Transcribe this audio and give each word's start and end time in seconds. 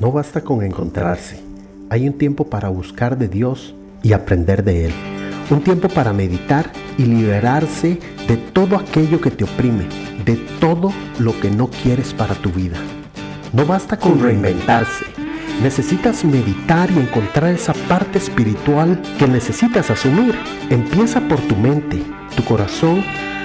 No 0.00 0.10
basta 0.10 0.40
con 0.40 0.62
encontrarse. 0.62 1.38
Hay 1.90 2.08
un 2.08 2.14
tiempo 2.14 2.48
para 2.48 2.70
buscar 2.70 3.18
de 3.18 3.28
Dios 3.28 3.74
y 4.02 4.14
aprender 4.14 4.64
de 4.64 4.86
Él. 4.86 4.92
Un 5.50 5.60
tiempo 5.60 5.90
para 5.90 6.14
meditar 6.14 6.72
y 6.96 7.02
liberarse 7.02 7.98
de 8.26 8.38
todo 8.38 8.76
aquello 8.76 9.20
que 9.20 9.30
te 9.30 9.44
oprime, 9.44 9.84
de 10.24 10.36
todo 10.58 10.90
lo 11.18 11.38
que 11.38 11.50
no 11.50 11.68
quieres 11.68 12.14
para 12.14 12.34
tu 12.34 12.48
vida. 12.48 12.78
No 13.52 13.66
basta 13.66 13.98
con 13.98 14.22
reinventarse. 14.22 15.04
Necesitas 15.62 16.24
meditar 16.24 16.90
y 16.90 16.98
encontrar 16.98 17.52
esa 17.52 17.74
parte 17.86 18.16
espiritual 18.16 19.02
que 19.18 19.28
necesitas 19.28 19.90
asumir. 19.90 20.34
Empieza 20.70 21.20
por 21.28 21.40
tu 21.42 21.56
mente, 21.56 22.02
tu 22.34 22.42
corazón 22.44 23.04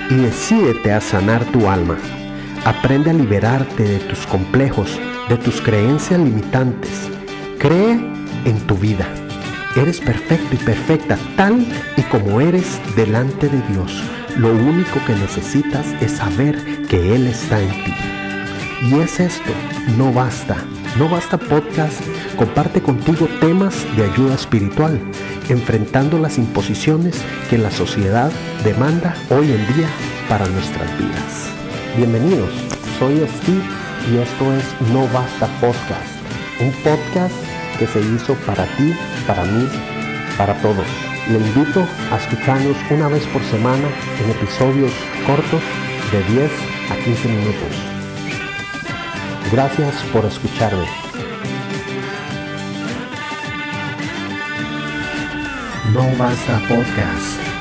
y 0.10 0.16
decídete 0.16 0.94
a 0.94 1.02
sanar 1.02 1.44
tu 1.52 1.68
alma. 1.68 1.98
Aprende 2.64 3.10
a 3.10 3.14
liberarte 3.14 3.84
de 3.84 4.00
tus 4.00 4.26
complejos, 4.26 4.98
de 5.30 5.38
tus 5.38 5.62
creencias 5.62 6.20
limitantes. 6.20 7.10
Cree 7.60 7.94
en 8.45 8.59
tu 8.68 8.76
vida. 8.76 9.08
Eres 9.76 9.99
perfecto 9.99 10.55
y 10.55 10.58
perfecta 10.58 11.18
tal 11.36 11.66
y 11.98 12.02
como 12.04 12.40
eres 12.40 12.80
delante 12.95 13.49
de 13.49 13.62
Dios. 13.70 14.04
Lo 14.38 14.54
único 14.54 15.04
que 15.05 15.13
necesitas 15.16 15.85
es 16.02 16.13
saber 16.13 16.85
que 16.88 17.16
Él 17.16 17.27
está 17.27 17.62
en 17.62 17.70
ti. 17.70 17.94
Y 18.84 18.99
es 18.99 19.20
esto, 19.20 19.52
no 19.98 20.13
basta. 20.13 20.58
No 20.98 21.09
basta 21.09 21.38
podcast, 21.38 21.99
comparte 22.38 22.82
contigo 22.82 23.27
temas 23.41 23.76
de 23.98 24.05
ayuda 24.05 24.35
espiritual, 24.35 24.98
enfrentando 25.49 26.18
las 26.20 26.38
imposiciones 26.38 27.21
que 27.49 27.57
la 27.57 27.70
sociedad 27.70 28.32
demanda 28.63 29.13
hoy 29.30 29.52
en 29.52 29.76
día 29.76 29.90
para 30.30 30.48
nuestras 30.48 30.98
vidas. 30.98 31.49
Bienvenidos, 31.98 32.49
soy 32.98 33.16
Steve 33.27 33.84
y 34.12 34.18
esto 34.18 34.54
es 34.54 34.64
No 34.91 35.08
Basta 35.08 35.48
Podcast, 35.59 36.13
un 36.59 36.72
podcast 36.84 37.36
que 37.80 37.88
se 37.88 38.00
hizo 38.02 38.36
para 38.46 38.66
ti, 38.77 38.94
para 39.26 39.44
mí, 39.44 39.68
para 40.38 40.54
todos. 40.62 40.85
Le 41.29 41.40
invito 41.40 41.85
a 42.12 42.18
escucharnos 42.18 42.77
una 42.91 43.07
vez 43.07 43.26
por 43.27 43.44
semana 43.44 43.88
en 44.24 44.29
episodios 44.29 44.91
cortos 45.26 45.62
de 46.12 46.24
10 46.34 46.52
a 46.91 46.96
15 47.04 47.27
minutos. 47.29 47.76
Gracias 49.52 49.96
por 50.13 50.26
escucharme. 50.26 50.85
No 55.94 56.04
Basta 56.18 56.60
Podcast. 56.68 57.54